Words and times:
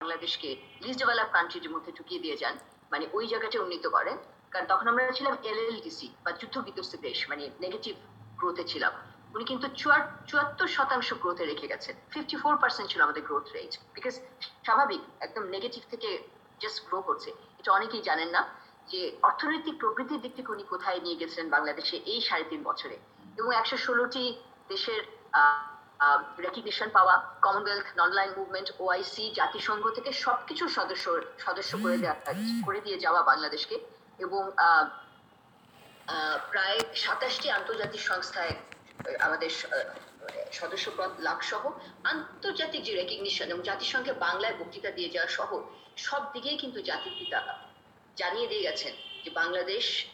বাংলাদেশকে 0.00 0.48
list 0.84 0.98
develop 1.02 1.28
কান্ট্রির 1.36 1.72
মধ্যে 1.74 1.90
ঢুকিয়ে 1.98 2.22
দিয়ে 2.24 2.36
যান 2.42 2.54
মানে 2.92 3.04
ওই 3.16 3.24
জায়গাটা 3.32 3.58
উন্নীত 3.64 3.86
করেন। 3.96 4.16
কারণ 4.52 4.66
তখন 4.72 4.86
আমরা 4.92 5.16
ছিলাম 5.18 5.34
এলএলডিসি 5.50 6.08
বা 6.24 6.30
যুদ্ধ 6.40 6.56
বিধ্বস্ত 6.66 6.92
দেশ 7.06 7.18
মানে 7.30 7.44
নেগেটিভ 7.64 7.94
গ্রোথে 8.40 8.64
ছিলাম। 8.72 8.92
উনি 9.34 9.44
কিন্তু 9.50 9.66
চুয়াত্তর 10.28 10.68
শতাংশ 10.76 11.08
গ্রোথে 11.22 11.44
রেখে 11.50 11.66
গেছেন। 11.72 11.94
ফিফটি 12.12 12.36
ফোর 12.42 12.54
পার্সেন্ট 12.62 12.86
ছিল 12.92 13.00
আমাদের 13.06 13.22
গ্রোথ 13.28 13.46
রেট 13.56 13.72
বিকজ 13.96 14.14
স্বাভাবিক, 14.66 15.02
একদম 15.26 15.44
নেগেটিভ 15.54 15.82
থেকে 15.92 16.08
জাস্ট 16.62 16.78
গ্রো 16.88 16.98
করছে। 17.08 17.30
এটা 17.60 17.70
অনেকেই 17.78 18.02
জানেন 18.08 18.28
না 18.36 18.42
যে 18.90 19.00
অর্থনৈতিক 19.28 19.74
প্রবৃদ্ধির 19.82 20.22
দিক 20.24 20.32
থেকে 20.38 20.50
উনি 20.56 20.64
কোথায় 20.72 20.98
নিয়ে 21.04 21.18
গেছিলেন 21.20 21.46
বাংলাদেশে 21.56 21.96
এই 22.12 22.20
সাড়ে 22.28 22.44
তিন 22.50 22.60
বছরে। 22.68 22.96
এবং 23.38 23.50
একশো 23.60 23.76
ষোলোটি 23.86 24.24
দেশের 24.72 25.00
রেকগনিশন 26.38 26.88
পাওয়া 26.88 27.34
কমনওয়েলথ 27.42 28.00
অনলাইন 28.00 28.30
মুভমেন্ট 28.36 28.72
ওআইসি 28.78 29.32
জাতিসংঘ 29.34 29.90
থেকে 29.90 30.12
সবকিছু 30.12 30.68
সদস্য 30.68 31.20
সদস্য 31.38 31.78
করে 31.82 31.98
দেওয়া 31.98 32.16
করে 32.66 32.80
দিয়ে 32.80 32.98
যাওয়া 32.98 33.22
বাংলাদেশকে। 33.22 33.80
এবং 34.18 34.50
প্রায় 36.50 36.80
সাতাশটি 36.94 37.50
আন্তর্জাতিক 37.50 38.00
সংস্থায় 38.00 38.54
আমাদের 39.20 39.50
স- 39.50 39.64
আহ, 39.64 39.94
সদস্য 40.52 40.90
পদ 40.96 41.10
লাভ 41.18 41.40
সহ 41.40 41.70
আন্তর্জাতিক 42.04 42.82
যে 42.82 42.94
রেকগনিশন 42.94 43.44
এবং 43.44 43.62
জাতিসংঘে 43.62 44.12
বাংলায় 44.12 44.54
বক্তৃতা 44.54 44.90
দিয়ে 44.90 45.08
যাওয়া 45.08 45.28
সহ 45.28 45.62
সব 45.96 46.32
দিকেই 46.32 46.58
কিন্তু 46.58 46.82
জাতির 46.82 47.12
পিতা 47.18 47.58
জানিয়ে 48.16 48.46
দিয়ে 48.46 48.62
গেছেন 48.62 48.92
যে 49.24 49.30
বাংলাদেশ 49.30 50.06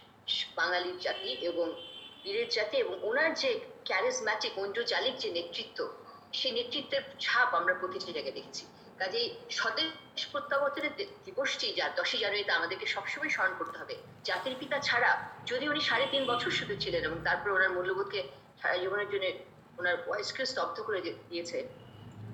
বাঙালির 0.54 0.98
জাতি 0.98 1.28
এবং 1.28 1.82
বীরের 2.24 2.48
জাতি 2.48 2.76
এবং 2.76 2.98
ওনার 3.02 3.34
যে 3.34 3.75
ক্যারিজম্যাটিক 3.86 4.58
ঐন্দ্রজালিক 4.58 5.16
যে 5.16 5.30
নেতৃত্ব, 5.30 5.88
সেই 6.32 6.52
নেতৃত্বের 6.52 7.02
ছাপ 7.20 7.54
আমরা 7.54 7.74
প্রতিটি 7.74 8.12
জায়গায় 8.12 8.34
দেখেছি। 8.34 8.66
কাজেই 8.98 9.34
স্বদেশ 9.50 10.26
প্রত্যাবর্তনের 10.32 10.90
দিবসটি 11.24 11.72
যা 11.72 11.88
দশই 11.88 12.18
জানুয়ারিতে 12.18 12.52
আমাদেরকে 12.52 12.86
সবসময় 12.86 13.28
স্মরণ 13.28 13.54
করতে 13.58 13.78
হবে। 13.78 13.96
জাতির 14.24 14.56
পিতা 14.58 14.78
ছাড়া 14.78 15.30
যদি 15.46 15.68
উনি 15.68 15.80
সাড়ে 15.80 16.06
তিন 16.10 16.24
বছর 16.24 16.50
শুধু 16.50 16.76
ছিলেন 16.80 17.04
এবং 17.04 17.16
তারপর 17.24 17.50
ওনার 17.50 17.70
মূল্যবোধকে 17.70 18.28
সারা 18.62 18.76
জীবনের 18.76 19.10
জন্য 19.10 19.24
ওনার 19.78 19.96
ভয়েসকে 20.06 20.46
স্তব্ধ 20.46 20.80
করে 20.80 21.00
দিয়ে- 21.00 21.16
দিয়েছে 21.28 21.68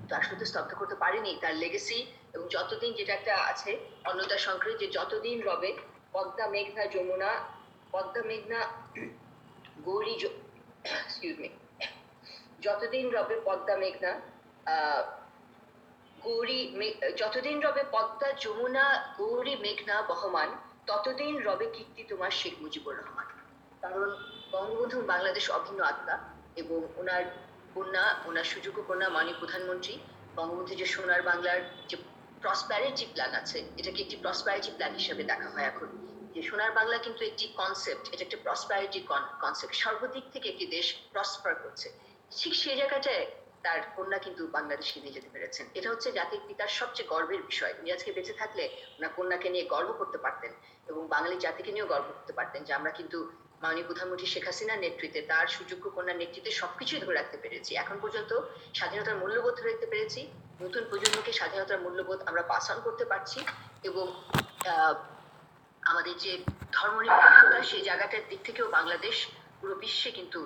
তার 0.09 0.21
শুধু 0.21 0.45
স্তব্ধ 0.45 0.73
করতে 0.73 0.95
পারেনি, 0.95 1.37
তার 1.41 1.55
লেগেসি 1.55 2.05
এবং 2.33 2.47
যতদিন 2.49 2.93
যেটা 2.93 3.13
একটা 3.13 3.37
আছে 3.37 3.79
অন্নদা 4.05 4.37
শঙ্করের 4.37 4.77
যে 4.77 4.87
যতদিন 4.87 5.43
রবে, 5.43 5.77
পদ্মা, 6.11 6.47
মেঘনা, 6.47 6.85
যমুনা, 6.85 7.47
পদ্মা, 7.91 8.21
মেঘনা, 8.21 8.67
গৌরী 9.79 10.15
এক্সকিউজ 10.85 11.35
মি 11.41 11.49
যতদিন 12.65 13.05
রবে 13.15 13.35
পদ্মা 13.47 13.75
মেঘনা 13.83 14.11
গৌরী 16.25 16.59
যতদিন 17.17 17.57
রবে 17.65 17.83
পদ্মা 17.91 18.27
যমুনা, 18.43 18.85
গৌরী 19.17 19.53
মেঘনা 19.55 19.95
বহমান, 20.09 20.49
ততদিন 20.87 21.33
রবে 21.47 21.67
কীর্তি 21.75 22.01
তোমার 22.03 22.31
শেখ 22.39 22.53
মুজিবুর 22.61 22.95
রহমান। 22.97 23.27
কারণ 23.81 24.07
বঙ্গবন্ধু 24.51 24.97
বাংলাদেশ 25.13 25.45
অভিন্ন 25.57 25.79
আত্মা 25.91 26.15
এবং 26.61 26.79
ওনার 27.01 27.23
কন্যা, 27.75 28.05
ওনার 28.29 28.43
সুযোগ্য 28.43 28.79
কন্যা 28.89 29.07
মাননীয় 29.09 29.37
প্রধানমন্ত্রী 29.39 29.93
বঙ্গবন্ধু 30.35 30.73
যে 30.81 30.85
সোনার 30.85 31.21
বাংলার 31.21 31.59
যে 31.89 31.95
প্রসপ্যারিটি 32.41 33.05
প্ল্যান 33.13 33.31
আছে, 33.41 33.57
এটাকে 33.79 33.99
একটি 34.05 34.17
প্রসপ্যারিটি 34.23 34.71
প্ল্যান 34.77 34.93
হিসেবে 34.99 35.23
দেখা 35.31 35.47
হয় 35.53 35.67
এখন। 35.71 35.89
যে 36.33 36.41
সোনার 36.49 36.71
বাংলা 36.79 36.97
কিন্তু 37.05 37.21
একটি 37.31 37.45
কনসেপ্ট 37.59 38.05
এটা 38.13 38.23
একটা 38.27 38.39
প্রসপ্যারিটি 38.45 38.99
কনসেপ্ট 39.43 39.75
সর্বদিক 39.83 40.25
থেকে 40.33 40.47
একটি 40.53 40.65
দেশ 40.75 40.87
প্রসপার 41.13 41.53
করছে। 41.63 41.87
ঠিক 42.39 42.53
সেই 42.61 42.75
জায়গাটায় 42.81 43.25
তার 43.65 43.79
কন্যা 43.95 44.19
কিন্তু 44.25 44.43
বাংলাদেশকে 44.57 44.99
নিয়ে 45.03 45.15
যেতে 45.17 45.29
পেরেছেন। 45.33 45.65
এটা 45.77 45.87
হচ্ছে 45.93 46.09
জাতির 46.19 46.41
পিতার 46.47 46.71
সবচেয়ে 46.79 47.09
গর্বের 47.13 47.41
বিষয়। 47.51 47.73
উনি 47.79 47.89
আজকে 47.95 48.09
বেঁচে 48.17 48.33
থাকলে 48.41 48.63
ওনার 48.97 49.11
কন্যাকে 49.17 49.47
নিয়ে 49.53 49.65
গর্ব 49.73 49.89
করতে 50.01 50.17
পারতেন 50.25 50.51
এবং 50.89 51.01
বাঙালি 51.13 51.35
জাতিকে 51.45 51.71
নিয়েও 51.75 51.91
গর্ব 51.93 52.07
করতে 52.17 52.33
পারতেন 52.37 52.61
যে 52.67 52.71
আমরা 52.79 52.91
কিন্তু 52.99 53.17
মাননীয় 53.63 53.87
প্রধানমন্ত্রী 53.89 54.27
শেখ 54.33 54.45
হাসিনার 54.49 54.79
নেতৃত্বে 54.85 55.21
তার 55.31 55.45
সুযোগ্য 55.57 55.85
কন্যার 55.95 56.17
নেতৃত্বে 56.21 56.51
সবকিছুই 56.61 57.01
ধরে 57.03 57.15
রাখতে 57.19 57.37
পেরেছি। 57.43 57.71
এখন 57.83 57.97
পর্যন্ত 58.03 58.31
স্বাধীনতার 58.79 59.19
মূল্যবোধ 59.21 59.53
ধরে 59.57 59.69
রাখতে 59.71 59.87
পেরেছি। 59.91 60.21
নতুন 60.63 60.83
প্রজন্মকে 60.89 61.31
স্বাধীনতার 61.39 61.83
মূল্যবোধ 61.85 62.19
আমরা 62.29 62.43
পাস 62.51 62.65
অন 62.71 62.79
করতে 62.87 63.05
পারছি 63.11 63.39
এবং 63.89 64.05
আমাদের 65.91 66.15
যে 66.25 66.33
ধর্ম 66.75 66.95
ধর্মনিরপেক্ষতা, 66.97 67.59
সেই 67.71 67.83
জায়গাটার 67.89 68.23
দিক 68.29 68.41
থেকেও 68.47 68.67
বাংলাদেশ 68.77 69.15
পুরো 69.59 69.73
বিশ্বে 69.83 70.09
কিন্তু 70.11 70.39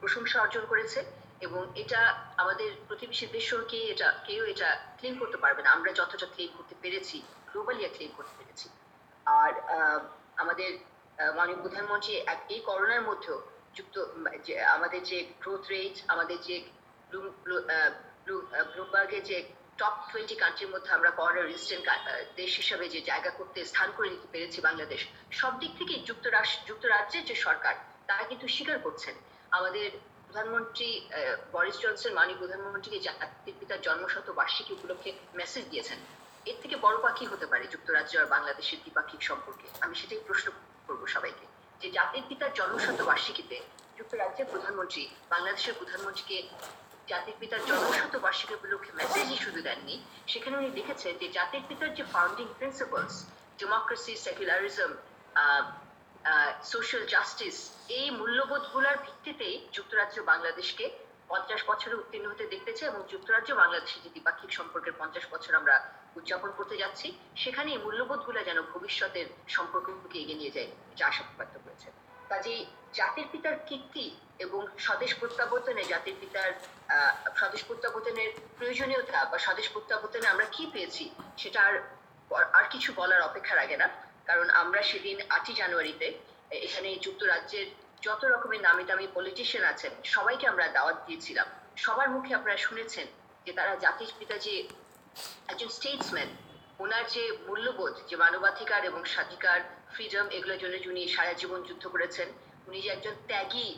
প্রশংসা 0.00 0.36
অর্জন 0.40 0.64
করেছে 0.72 1.00
এবং 1.46 1.62
এটা 1.82 2.00
আমাদের 2.42 2.68
প্রতিবেশী 2.88 3.26
দেশও 3.36 3.58
কে 3.70 3.78
এটা, 3.92 4.08
কেউ 4.26 4.42
এটা 4.52 4.68
ক্লেম 4.98 5.14
করতে 5.18 5.38
পারবে 5.42 5.60
না। 5.62 5.68
আমরা 5.76 5.90
যতটা 6.00 6.26
ক্লেম 6.34 6.50
করতে 6.56 6.74
পেরেছি 6.82 7.16
গ্লোবালি 7.50 7.82
ক্লেম 7.96 8.12
করতে 8.18 8.34
পেরেছি। 8.38 8.66
আর 9.26 9.52
আমাদের 10.42 10.70
মাননীয় 11.36 11.60
প্রধানমন্ত্রী 11.64 12.12
এই 12.54 12.60
করোনার 12.68 13.02
মধ্যেও 13.08 13.38
যুক্ত 13.76 13.96
যে, 14.46 14.54
আমাদের 14.76 15.00
যে 15.10 15.18
গ্রোথ 15.42 15.64
রেট 15.72 15.96
আমাদের 16.12 16.38
যে 16.48 16.56
ব্লুমবার্গের 18.74 19.22
যে 19.30 19.38
টপ 19.80 19.96
টোয়েন্টি 20.10 20.36
কান্ট্রির 20.42 20.72
মধ্যে 20.74 20.90
আমরা 20.96 21.10
করোনা 21.18 21.42
রেজিস্ট্যান্ট 21.42 21.86
দেশ 22.40 22.52
হিসাবে 22.60 22.84
যে 22.94 23.00
জায়গা 23.10 23.30
করতে, 23.38 23.58
স্থান 23.70 23.88
করে 23.96 24.08
নিতে 24.14 24.28
পেরেছি 24.32 24.58
বাংলাদেশ। 24.68 25.00
সব 25.40 25.52
দিক 25.62 25.72
থেকে 25.80 25.94
যুক্তরাষ্ট্র 26.08 26.66
যুক্তরাজ্যের 26.70 27.24
যে 27.30 27.36
সরকার, 27.46 27.74
তারা 28.08 28.22
কিন্তু 28.30 28.46
স্বীকার 28.56 28.78
করছেন। 28.86 29.14
আমাদের 29.58 29.86
প্রধানমন্ত্রী 30.26 30.88
বরিস 31.54 31.76
জনসন 31.84 32.12
মাননীয় 32.18 32.38
প্রধানমন্ত্রীকে 32.42 33.00
জাতির 33.06 33.56
পিতার 33.60 33.84
জন্মশত 33.86 34.26
বার্ষিকী 34.38 34.72
উপলক্ষে 34.78 35.10
মেসেজ 35.38 35.64
দিয়েছেন। 35.72 35.98
এর 36.50 36.56
থেকে 36.62 36.76
বড় 36.84 36.96
পাখি 37.04 37.24
হতে 37.32 37.46
পারে 37.52 37.64
যুক্তরাজ্য 37.74 38.14
আর 38.22 38.28
বাংলাদেশের 38.34 38.78
দ্বিপাক্ষিক 38.84 39.22
সম্পর্কে। 39.30 39.66
আমি 39.84 39.94
সেটাই 40.00 40.22
প্রশ্ন 40.28 40.46
করব 40.86 41.02
সবাইকে। 41.16 41.44
যে 41.80 41.88
জাতির 41.96 42.24
পিতার 42.28 42.52
জন্মশত 42.58 42.98
বার্ষিকীতে 43.08 43.56
যুক্তরাজ্যের 43.98 44.48
প্রধানমন্ত্রী, 44.52 45.02
বাংলাদেশের 45.32 45.74
প্রধানমন্ত্রীকে 45.78 46.38
জাতির 47.10 47.36
পিতার 47.40 47.62
জন্মশত 47.68 48.14
বার্ষিকী 48.24 48.54
উপলক্ষে 48.58 48.92
মেসেজই 48.98 49.38
শুধু 49.44 49.60
দেননি। 49.68 49.96
সেখানে 50.32 50.54
উনি 50.60 50.70
লিখেছেন 50.78 51.12
যে, 51.22 51.26
জাতির 51.36 51.64
পিতার 51.68 51.90
যে 51.98 52.04
founding 52.12 52.46
principles 52.58 53.14
democracy 53.60 54.12
secularism 54.24 54.92
social 56.72 57.02
justice 57.12 57.56
এই 57.98 58.06
মূল্যবোধগুলোর 58.18 58.96
ভিত্তিতেই 59.04 59.56
যুক্তরাজ্য 59.76 60.16
বাংলাদেশকে 60.30 60.84
পঞ্চাশ 61.30 61.60
বছরে 61.70 61.94
উত্তীর্ণ 62.00 62.26
হতে 62.32 62.44
দেখতেছে 62.54 62.82
এবং 62.90 63.00
যুক্তরাজ্য 63.12 63.50
বাংলাদেশের 63.62 64.00
যে 64.04 64.10
দ্বিপাক্ষিক 64.14 64.50
সম্পর্কের 64.58 64.94
পঞ্চাশ 65.00 65.24
বছর 65.32 65.52
আমরা 65.60 65.74
উদযাপন 66.18 66.50
করতে 66.58 66.76
যাচ্ছি, 66.82 67.06
সেখানে 67.42 67.68
এই 67.74 67.80
মূল্যবোধগুলো 67.84 68.40
যেন 68.48 68.58
ভবিষ্যতের 68.72 69.26
সম্পর্ককে 69.56 70.16
এগিয়ে 70.22 70.38
নিয়ে 70.40 70.54
যায় 70.56 70.70
যা 70.98 71.04
আশা 71.10 71.22
ব্যক্ত 71.38 71.56
করেছে 71.64 71.88
কাজেই 72.30 72.60
জাতির 72.98 73.26
পিতার 73.32 73.56
কীর্তি 73.68 74.06
এবং 74.44 74.60
স্বদেশ 74.86 75.12
প্রত্যাবর্তনে 75.20 75.82
জাতির 75.92 76.16
পিতার 76.20 76.50
স্বদেশ 77.40 77.62
প্রত্যাবর্তনের 77.68 78.30
প্রয়োজনীয়তা 78.58 79.20
বা 79.30 79.38
স্বদেশ 79.46 79.66
প্রত্যাবর্তনে 79.74 80.26
আমরা 80.32 80.46
কি 80.54 80.64
পেয়েছি 80.74 81.04
সেটা 81.42 81.60
আর 81.68 81.74
আর 82.58 82.66
কিছু 82.72 82.90
বলার 83.00 83.26
অপেক্ষা 83.28 83.54
রাখে 83.56 83.76
না। 83.82 83.88
কারণ 84.28 84.46
আমরা 84.62 84.80
সেদিন 84.90 85.16
আটই 85.36 85.54
জানুয়ারিতে 85.60 86.06
এখানে 86.66 86.88
যুক্তরাজ্যের 87.04 87.66
যত 88.06 88.22
রকমের 88.24 88.62
নামি 88.66 88.84
দামি 88.90 89.06
পলিটিশিয়ান 89.16 89.64
আছেন, 89.72 89.92
সবাইকে 90.14 90.44
আমরা 90.52 90.64
দাওয়াত 90.76 90.98
দিয়েছিলাম। 91.06 91.46
সবার 91.84 92.08
মুখে 92.14 92.32
আপনারা 92.38 92.58
শুনেছেন 92.66 93.06
যে 93.44 93.52
তারা 93.58 93.72
জাতির 93.84 94.12
পিতা 94.18 94.36
যে 94.46 94.54
একজন 95.52 95.68
স্টেটসম্যান 95.76 96.30
ওনার 96.82 97.04
যে 97.14 97.24
মূল্যবোধ, 97.46 97.94
যে 98.08 98.16
মানবাধিকার 98.22 98.82
এবং 98.90 99.00
স্বাধিকার 99.14 99.58
ফ্রিডম 99.94 100.26
এগুলোর 100.36 100.58
জন্য 100.62 100.74
উনি 100.92 101.02
সারা 101.16 101.32
জীবন 101.40 101.60
যুদ্ধ 101.68 101.84
করেছেন, 101.94 102.28
উনি 102.68 102.78
যে 102.84 102.88
একজন 102.96 103.14
ত্যাগী 103.28 103.68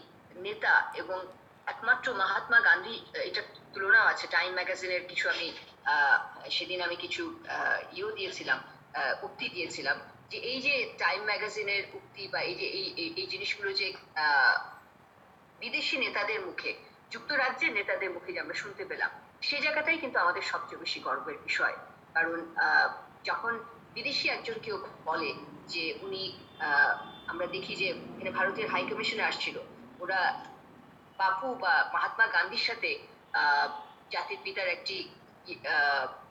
নেতা 0.47 0.75
এবং 1.03 1.19
একমাত্র 1.73 2.07
মহাত্মা 2.21 2.59
গান্ধী, 2.69 2.97
এটা 3.29 3.43
তুলনাও 3.75 4.07
আছে। 4.13 4.25
টাইম 4.37 4.51
ম্যাগাজিনের 4.59 5.03
কিছু 5.11 5.25
আমি 5.35 5.47
সেদিন 6.57 6.79
আমি 6.87 6.97
কিছু 7.05 7.23
ইয়েও 7.97 8.11
দিয়েছিলাম 8.19 8.59
উক্তি 9.27 9.47
দিয়েছিলাম 9.57 9.97
যে 10.31 10.39
এই 10.51 10.59
যে 10.67 10.75
টাইম 11.03 11.21
ম্যাগাজিনের 11.31 11.83
উক্তি 11.99 12.23
বা 12.33 12.41
এই 12.49 12.55
যে, 12.61 12.67
এই 13.21 13.27
জিনিসগুলো 13.33 13.71
যে 13.81 13.87
বিদেশি 15.63 15.97
নেতাদের 16.05 16.41
মুখে, 16.49 16.71
যুক্তরাজ্যের 17.15 17.73
নেতাদের 17.79 18.11
মুখে 18.17 18.31
যে 18.35 18.41
আমরা 18.45 18.57
শুনতে 18.63 18.83
পেলাম 18.91 19.11
সেই 19.49 19.61
জায়গাটাই 19.65 19.99
কিন্তু 20.03 20.19
আমাদের 20.25 20.45
সবচেয়ে 20.53 20.83
বেশি 20.85 20.99
গর্বের 21.07 21.39
বিষয়। 21.49 21.77
কারণ 22.15 22.39
যখন 23.29 23.53
বিদেশি 23.97 24.27
একজন 24.29 24.57
কেউ 24.65 24.77
বলে 25.09 25.31
যে 25.73 25.85
উনি 26.05 26.23
আমরা 27.33 27.47
দেখি 27.55 27.73
যে 27.81 27.89
এখানে 28.13 28.31
ভারতের 28.39 28.67
হাই 28.73 28.83
কমিশনে 28.91 29.25
আসছিল। 29.31 29.57
ওরা 30.03 30.21
বাপু 31.19 31.49
বা 31.63 31.75
মহাত্মা 31.95 32.27
গান্ধীর 32.37 32.65
সাথে 32.69 32.91
জাতির 34.15 34.41
পিতার 34.45 34.69
একটি 34.77 34.97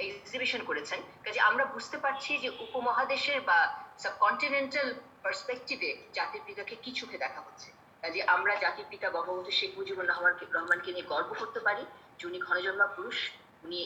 এক্সিবিশন 0.05 0.61
করেছেন। 0.69 0.99
কাজে 1.25 1.39
আমরা 1.49 1.63
বুঝতে 1.73 1.97
পারছি 2.03 2.31
যে 2.43 2.49
উপমহাদেশের 2.65 3.39
বা 3.49 3.59
সাবকন্টিনেন্টাল 4.03 4.87
পার্সপেক্টিভে 5.23 5.89
জাতির 6.17 6.43
পিতাকে 6.47 6.75
কি 6.83 6.91
চোখে 6.99 7.17
দেখা 7.23 7.41
হচ্ছে। 7.45 7.69
কাজে 8.03 8.19
আমরা 8.35 8.53
জাতির 8.63 8.87
পিতা 8.91 9.07
বঙ্গবন্ধু 9.15 9.51
শেখ 9.59 9.71
মুজিবুর 9.77 10.09
রহমানকে 10.11 10.43
রহমানকে 10.57 10.89
নিয়ে 10.95 11.09
গর্ব 11.13 11.29
করতে 11.41 11.59
পারি 11.67 11.83
যে 12.17 12.23
উনি 12.29 12.39
ঘনজন্মা 12.47 12.87
পুরুষ, 12.95 13.17
উনি 13.65 13.79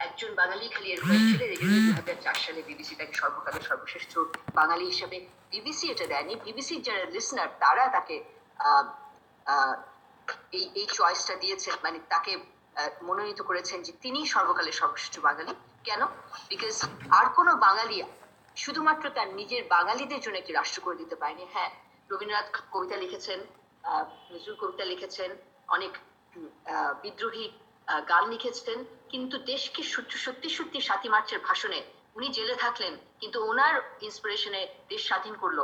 একজন 0.00 0.30
বাঙালি 0.34 0.66
খালি 0.68 0.88
এর 0.92 1.00
এই 1.46 1.58
জন্য 1.60 1.76
দুই 1.80 1.92
হাজার 1.92 2.16
চার 2.20 2.36
সালে 2.44 2.60
বিবিসি 2.62 2.94
তাকে 2.94 3.14
সর্বকালের 3.14 3.64
সর্বশ্রেষ্ঠ 3.68 4.12
বাঙালি 4.54 4.84
হিসেবে 4.84 5.16
বিবিসি 5.50 5.86
এটা 5.90 6.06
দেয়নি। 6.06 6.34
বিবিসির 6.46 6.80
যারা 6.82 7.04
লিসনার 7.04 7.50
তারা 7.60 7.84
তাকে 7.88 8.16
এই 10.52 10.64
এই 10.74 10.86
চয়েসটা 10.98 11.34
দিয়েছেন 11.34 11.74
মানে 11.82 11.98
তাকে 12.08 12.32
মনোনীত 13.02 13.40
করেছেন 13.42 13.78
যে 13.82 13.92
তিনি 14.04 14.20
সর্বকালের 14.26 14.72
সর্বশ্রেষ্ঠ 14.72 15.16
বাঙালি। 15.20 15.52
কেন? 15.84 16.02
বিকজ 16.48 16.76
আর 17.10 17.26
কোনো 17.28 17.52
বাঙালি 17.66 17.96
শুধুমাত্র 18.56 19.04
তার 19.10 19.28
নিজের 19.34 19.62
বাঙালিদের 19.68 20.20
জন্য 20.20 20.36
একটি 20.38 20.52
রাষ্ট্র 20.52 20.80
করে 20.84 20.96
দিতে 20.96 21.16
পারেনি। 21.16 21.44
হ্যাঁ 21.52 21.70
রবীন্দ্রনাথ 22.10 22.48
কবিতা 22.72 22.96
লিখেছেন 22.96 23.38
আহ, 23.84 24.04
নজরুল 24.32 24.56
কবিতা 24.60 24.84
লিখেছেন 24.84 25.30
অনেক 25.68 25.92
আহ, 25.96 26.92
বিদ্রোহী 27.02 27.46
গান 28.10 28.24
লিখেছেন 28.32 28.78
কিন্তু 29.12 29.36
দেশকে 29.52 29.82
সত্যি 29.92 30.48
সত্যি 30.56 30.78
সাতই 30.88 31.08
মার্চের 31.14 31.40
ভাষণে 31.48 31.80
উনি 32.16 32.28
জেলে 32.36 32.56
থাকলেন, 32.64 32.92
কিন্তু 33.20 33.38
ওনার 33.50 33.74
ইন্সপিরেশনে 34.06 34.60
দেশ 34.88 35.02
স্বাধীন 35.08 35.34
করল। 35.42 35.58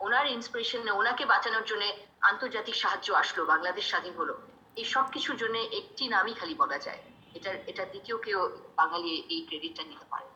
ওনার 0.00 0.26
ইন্সপিরেশনে 0.36 0.92
ওনাকে 1.00 1.24
বাঁচানোর 1.32 1.64
জন্য 1.70 1.84
আন্তর্জাতিক 2.30 2.76
সাহায্য 2.82 3.08
আসলো, 3.22 3.42
বাংলাদেশ 3.52 3.84
স্বাধীন 3.92 4.14
হলো। 4.20 4.34
এই 4.80 4.86
সব 4.94 5.06
কিছুর 5.14 5.36
জন্য 5.42 5.56
একটি 5.78 6.04
নামই 6.14 6.34
খালি 6.40 6.54
বলা 6.62 6.78
যায়। 6.86 7.00
এটা 7.36 7.50
এটা 7.70 7.84
দ্বিতীয় 7.92 8.16
কেউ 8.26 8.40
বাঙালি 8.80 9.12
এই 9.34 9.40
ক্রেডিটটা 9.48 9.82
নিতে 9.90 10.06
পারে। 10.12 10.26